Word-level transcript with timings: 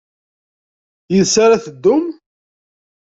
Yid-s 1.13 1.35
ara 1.43 1.53
ad 1.55 1.61
teddum? 1.65 2.05